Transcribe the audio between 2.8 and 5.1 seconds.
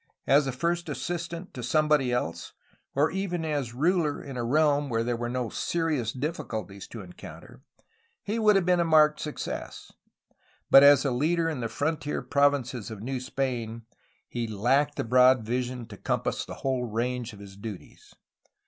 or even as ruler in a realm where